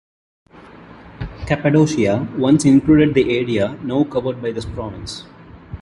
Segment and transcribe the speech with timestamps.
[1.45, 5.25] Cappadocia once included the area now covered by this province.